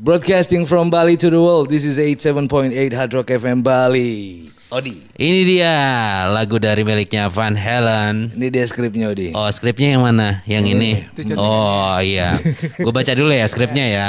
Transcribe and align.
Broadcasting 0.00 0.64
from 0.64 0.88
Bali 0.88 1.12
to 1.20 1.28
the 1.28 1.36
world. 1.36 1.68
This 1.68 1.84
is 1.84 2.00
87.8 2.00 2.72
Hard 2.96 3.12
Rock 3.12 3.28
FM 3.28 3.60
Bali. 3.60 4.48
Odi. 4.72 5.04
Ini 5.20 5.40
dia 5.44 5.76
lagu 6.24 6.56
dari 6.56 6.80
miliknya 6.88 7.28
Van 7.28 7.52
Halen. 7.52 8.32
Ini 8.32 8.48
dia 8.48 8.64
skripnya 8.64 9.12
Odi. 9.12 9.36
Oh 9.36 9.44
skripnya 9.52 9.92
yang 9.92 10.00
mana? 10.00 10.40
Yang 10.48 10.64
ini. 10.72 10.90
Oh 11.36 12.00
iya. 12.00 12.40
Gue 12.80 12.88
baca 12.88 13.12
dulu 13.12 13.28
ya 13.28 13.44
skripnya 13.44 13.84
ya. 13.92 14.06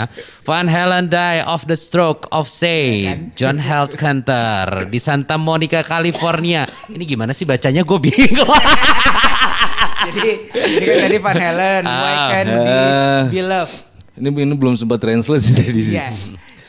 Van 0.48 0.72
Halen 0.72 1.12
die 1.12 1.44
of 1.44 1.68
the 1.68 1.76
stroke 1.76 2.24
of 2.32 2.48
say 2.48 3.12
John 3.36 3.60
Health 3.60 4.00
Center 4.00 4.88
di 4.88 4.96
Santa 4.96 5.36
Monica, 5.36 5.84
California. 5.84 6.72
Ini 6.88 7.04
gimana 7.04 7.36
sih 7.36 7.44
bacanya? 7.44 7.84
Gue 7.84 8.00
bingung. 8.00 8.48
jadi 10.08 10.28
ini 10.56 10.84
kan 10.88 10.98
tadi 11.04 11.18
Van 11.20 11.36
Halen, 11.36 11.84
Why. 11.84 12.16
Can't 12.32 12.48
This. 12.64 12.96
Be 13.36 13.44
Love? 13.44 13.91
Ini 14.22 14.30
ini 14.30 14.54
belum 14.54 14.78
sempat 14.78 15.02
translate 15.02 15.42
sih 15.42 15.54
tadi 15.58 15.82
sih. 15.82 15.98
Iya. 15.98 16.14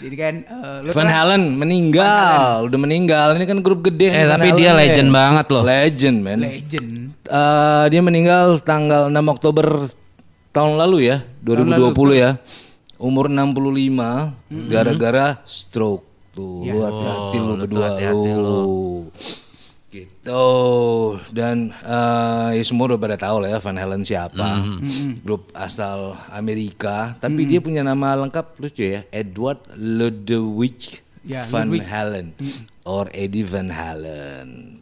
Jadi 0.02 0.16
kan 0.18 0.34
eh, 0.42 0.78
lu 0.82 0.90
Van 0.96 1.06
Halen 1.06 1.43
meninggal, 1.54 2.66
udah 2.66 2.79
meninggal. 2.80 3.36
Ini 3.36 3.44
kan 3.44 3.58
grup 3.60 3.84
gede. 3.84 4.08
Eh, 4.10 4.18
nih, 4.18 4.24
Van 4.24 4.40
tapi 4.40 4.48
Halen 4.50 4.58
dia 4.58 4.70
nih. 4.72 4.79
legend 4.80 5.08
banget 5.12 5.46
loh. 5.52 5.62
Legend, 5.62 6.16
man. 6.24 6.38
legend. 6.43 6.88
Eh, 7.22 7.84
dia 7.93 8.00
meninggal 8.02 8.58
tanggal 8.64 9.12
6 9.12 9.20
Oktober 9.29 9.66
tahun 10.50 10.74
lalu 10.80 11.12
ya, 11.12 11.22
2020 11.44 12.16
ya. 12.16 12.30
Umur 12.96 13.29
65 13.29 14.32
gara-gara 14.66 15.38
stroke. 15.44 16.08
Tuh, 16.32 16.64
lu 16.64 16.80
hati-hati 16.80 17.36
Oh, 17.36 17.44
lu 17.44 17.44
lu 17.44 17.52
tuh 17.52 17.57
berdua 17.68 17.84
hati-hati 17.93 18.30
lu. 18.32 18.60
Gitu. 19.92 20.48
Dan 21.36 21.68
eh 21.84 22.50
ya 22.56 22.64
semua 22.64 22.88
udah 22.88 22.96
pada 22.96 23.20
tahu 23.20 23.44
lah 23.44 23.52
ya 23.52 23.58
Van 23.60 23.76
Halen 23.76 24.02
siapa. 24.02 24.64
Grup 25.20 25.52
asal 25.52 26.16
Amerika, 26.32 27.12
tapi 27.20 27.44
dia 27.44 27.60
punya 27.60 27.84
nama 27.84 28.16
lengkap 28.16 28.56
lucu 28.56 28.88
ya, 28.88 29.04
Edward 29.12 29.60
Ludwig 29.76 31.04
Ya, 31.22 31.46
Van 31.46 31.70
Ludwig. 31.70 31.86
Halen 31.86 32.34
or 32.82 33.06
Eddie 33.14 33.46
Van 33.46 33.70
Halen. 33.70 34.80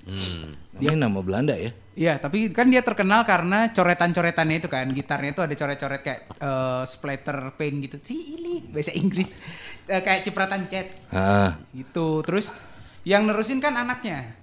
Dia 0.80 0.97
nama 0.97 1.20
Belanda 1.20 1.52
ya. 1.52 1.74
Iya, 2.00 2.17
tapi 2.17 2.48
kan 2.48 2.72
dia 2.72 2.80
terkenal 2.80 3.28
karena 3.28 3.69
coretan-coretannya 3.77 4.56
itu 4.64 4.72
kan, 4.72 4.89
gitarnya 4.89 5.36
itu 5.36 5.42
ada 5.45 5.52
coret-coret 5.52 6.00
kayak 6.00 6.20
eh, 6.33 6.83
splatter 6.89 7.52
paint 7.61 7.77
gitu. 7.84 8.00
Ini 8.17 8.72
bahasa 8.72 8.95
Inggris 8.97 9.36
Eh, 9.84 10.00
kayak 10.00 10.24
cipratan 10.24 10.64
cat 10.70 10.97
Ah, 11.12 11.61
gitu. 11.77 12.24
Terus 12.24 12.56
yang 13.05 13.28
nerusin 13.28 13.61
kan 13.61 13.77
anaknya. 13.77 14.39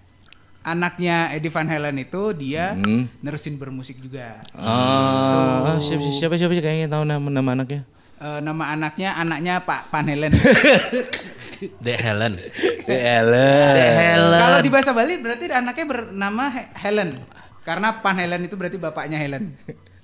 Anaknya 0.68 1.32
Eddie 1.32 1.48
Van 1.48 1.64
Halen 1.64 1.96
itu 1.98 2.36
dia 2.36 2.76
Hmm. 2.76 3.08
nerusin 3.20 3.56
bermusik 3.56 3.98
juga. 3.98 4.44
Ah, 4.52 5.80
siapa 5.80 6.04
siapa 6.12 6.36
siapa 6.36 6.52
sih 6.52 6.60
kayaknya 6.60 6.92
tahu 6.92 7.04
nama 7.04 7.24
nama 7.24 7.50
anaknya? 7.56 7.88
Eh, 8.18 8.40
nama 8.42 8.64
anaknya 8.68 9.16
anaknya 9.16 9.54
Pak 9.62 9.88
Van 9.88 10.04
Halen. 10.06 10.34
The 11.86 11.94
Helen. 11.96 12.34
The 12.84 12.98
Ellen. 13.16 13.74
The 13.74 13.88
Helen. 13.96 14.38
Kalau 14.38 14.60
di 14.60 14.70
bahasa 14.70 14.92
Bali 14.92 15.18
berarti 15.18 15.48
anaknya 15.48 15.86
bernama 15.86 16.44
He- 16.52 16.70
Helen. 16.78 17.10
Karena 17.64 17.96
Pan 17.96 18.14
Helen 18.14 18.44
itu 18.44 18.54
berarti 18.54 18.76
bapaknya 18.76 19.16
Helen. 19.16 19.56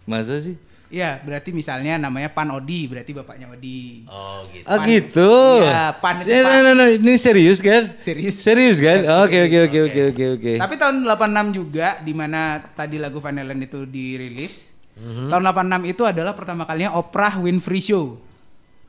Masa 0.03 0.39
sih? 0.39 0.55
Iya, 0.93 1.17
berarti 1.25 1.49
misalnya 1.49 1.97
namanya 1.97 2.29
Pan 2.29 2.45
Odi, 2.53 2.85
berarti 2.85 3.17
bapaknya 3.17 3.49
Odi. 3.49 4.05
Oh 4.05 4.45
gitu. 4.53 4.69
Ah 4.69 4.77
Pan- 4.77 4.85
gitu. 4.85 5.33
Iya, 5.57 5.83
pan 5.97 6.15
itu 6.21 6.29
Eh, 6.29 6.41
pan. 6.45 6.53
no, 6.53 6.59
no, 6.61 6.71
no, 6.77 6.85
ini 6.85 7.13
serius 7.17 7.57
kan? 7.57 7.97
Serius. 7.97 8.37
Serius 8.37 8.77
kan? 8.77 9.01
Oke 9.25 9.41
oke 9.41 9.57
oke 9.65 9.79
oke 9.89 10.01
oke 10.13 10.25
oke. 10.37 10.51
Tapi 10.61 10.73
tahun 10.77 11.01
86 11.01 11.49
juga 11.49 11.97
di 11.97 12.13
mana 12.13 12.61
tadi 12.77 13.01
lagu 13.01 13.17
Van 13.17 13.33
Halen 13.33 13.65
itu 13.65 13.89
dirilis. 13.89 14.69
Mhm. 14.93 15.33
Tahun 15.33 15.41
86 15.41 15.81
itu 15.89 16.05
adalah 16.05 16.37
pertama 16.37 16.61
kalinya 16.63 16.93
Oprah 16.93 17.41
Winfrey 17.41 17.81
Show. 17.81 18.21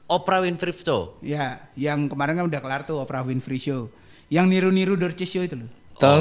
Oprah 0.04 0.44
Winfrey 0.44 0.76
Show. 0.76 1.16
Ya, 1.24 1.64
yang 1.72 2.12
kemarin 2.12 2.36
kan 2.36 2.44
udah 2.44 2.60
kelar 2.60 2.84
tuh 2.84 3.00
Oprah 3.00 3.24
Winfrey 3.24 3.56
Show. 3.56 3.88
Yang 4.28 4.46
niru-niru 4.52 5.00
Dorce 5.00 5.24
Show 5.24 5.40
itu 5.40 5.56
loh. 5.56 5.72
Tahun 6.04 6.20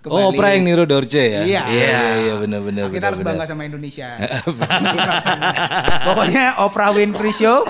kembali. 0.00 0.16
Oh, 0.16 0.32
Oprah 0.32 0.50
yang 0.52 0.64
niru 0.64 0.84
Dorce 0.84 1.20
ya? 1.20 1.42
Iya. 1.44 1.62
Iya 1.68 2.00
iya 2.18 2.34
benar 2.36 2.60
benar 2.60 2.84
Kita 2.88 2.94
benar. 2.94 3.06
harus 3.12 3.20
bangga 3.20 3.44
sama 3.44 3.62
Indonesia. 3.64 4.16
Pokoknya 6.06 6.44
Oprah 6.60 6.90
Winfrey 6.90 7.32
Show. 7.32 7.68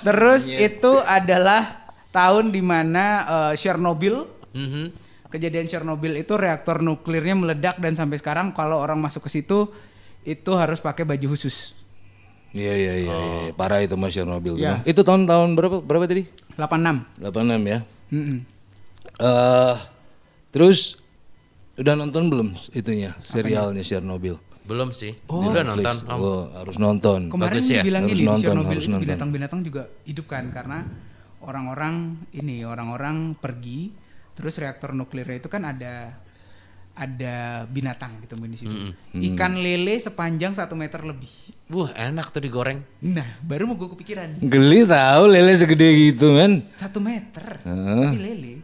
Terus 0.00 0.48
Iya. 0.48 0.70
itu 0.70 0.92
adalah 1.00 1.90
tahun 2.10 2.50
di 2.50 2.58
mana 2.58 3.04
eh, 3.24 3.52
Chernobyl, 3.54 4.26
Mhm. 4.50 4.84
kejadian 5.28 5.66
Chernobyl 5.66 6.14
itu 6.14 6.34
reaktor 6.34 6.78
nuklirnya 6.78 7.34
meledak 7.34 7.78
dan 7.78 7.94
sampai 7.94 8.18
sekarang 8.18 8.50
kalau 8.50 8.78
orang 8.78 8.98
masuk 8.98 9.22
ke 9.22 9.30
situ 9.32 9.66
itu 10.22 10.50
harus 10.54 10.78
pakai 10.78 11.02
baju 11.02 11.34
khusus. 11.34 11.74
Iya 12.50 12.70
iya 12.70 12.94
iya 12.96 13.14
iya. 13.14 13.50
parah 13.52 13.78
itu 13.78 13.94
Mas 13.94 14.10
Chernobyl. 14.10 14.54
Iya. 14.54 14.78
Itu 14.82 15.02
tahun 15.02 15.26
tahun 15.26 15.54
berapa 15.54 15.82
berapa 15.82 16.06
tadi? 16.06 16.22
86. 16.54 17.02
86 17.18 17.62
ya. 17.64 17.78
Mm-mm. 18.10 18.38
Eh 19.16 19.74
terus 20.54 21.02
udah 21.74 21.98
nonton 21.98 22.30
belum 22.30 22.54
itunya 22.70 23.18
serialnya 23.26 23.82
Chernobyl? 23.82 24.38
Belum 24.64 24.94
sih. 24.94 25.12
Oh. 25.28 25.50
Udah 25.50 25.66
nonton. 25.66 25.84
Netflix. 25.84 26.08
Om. 26.08 26.18
Oh, 26.22 26.48
harus 26.54 26.76
nonton. 26.80 27.20
Kemarin 27.28 27.60
Bagus 27.60 27.68
ya? 27.68 27.82
bilang 27.82 28.04
Harus 28.06 28.14
ini 28.14 28.20
di 28.22 28.26
nonton, 28.30 28.54
Chernobyl 28.54 28.78
itu 28.78 28.96
binatang-binatang 28.96 29.60
juga 29.66 29.82
hidup 30.06 30.26
kan 30.30 30.48
karena 30.54 30.88
orang-orang 31.44 32.16
ini 32.32 32.64
orang-orang 32.64 33.36
pergi 33.36 33.92
terus 34.32 34.56
reaktor 34.56 34.96
nuklirnya 34.96 35.36
itu 35.42 35.52
kan 35.52 35.68
ada 35.68 36.16
ada 36.94 37.66
binatang 37.66 38.22
gitu 38.22 38.38
di 38.38 38.58
situ. 38.58 38.94
Ikan 39.34 39.58
lele 39.58 39.98
sepanjang 39.98 40.54
satu 40.54 40.78
meter 40.78 41.02
lebih. 41.02 41.30
Wah 41.74 41.90
enak 41.90 42.30
tuh 42.30 42.38
digoreng. 42.38 42.80
Nah, 43.02 43.42
baru 43.42 43.66
mau 43.66 43.74
gue 43.74 43.90
kepikiran. 43.98 44.38
Geli 44.38 44.86
tahu 44.86 45.24
lele 45.26 45.52
segede 45.58 45.90
gitu 45.90 46.38
kan? 46.38 46.62
Satu 46.70 47.02
meter. 47.02 47.66
Heeh. 47.66 48.06
Tapi 48.06 48.20
lele. 48.22 48.54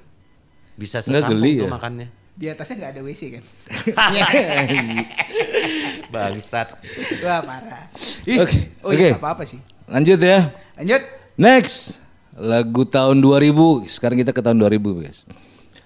Bisa 0.81 1.05
sekampung 1.05 1.37
geli 1.37 1.61
tuh 1.61 1.69
ya? 1.69 1.73
makannya. 1.77 2.09
Di 2.33 2.49
atasnya 2.49 2.75
nggak 2.81 2.93
ada 2.97 3.01
WC 3.05 3.23
kan? 3.37 3.45
Bangsat. 6.15 6.69
Wah 7.21 7.41
parah. 7.45 7.85
Oke, 8.41 8.73
Oh 8.81 8.91
iya 8.97 9.13
oke. 9.13 9.21
apa 9.21 9.29
apa 9.37 9.43
sih. 9.45 9.61
Lanjut 9.85 10.17
ya. 10.17 10.49
Lanjut. 10.81 11.03
Next, 11.37 12.01
lagu 12.33 12.89
tahun 12.89 13.21
2000. 13.21 13.85
Sekarang 13.93 14.17
kita 14.17 14.33
ke 14.33 14.41
tahun 14.41 14.57
2000, 14.57 15.05
guys. 15.05 15.29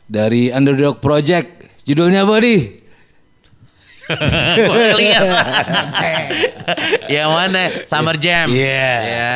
Dari 0.06 0.54
Underdog 0.54 1.02
Project. 1.02 1.66
Judulnya 1.82 2.22
apa, 2.22 2.38
Di? 2.38 2.56
Gua 4.68 4.94
lihat. 4.94 5.22
Yang 7.14 7.30
mana? 7.32 7.62
Summer 7.88 8.16
Jam. 8.20 8.46
Iya. 8.52 8.92
Ya. 9.00 9.34